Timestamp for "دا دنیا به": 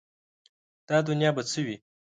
0.89-1.41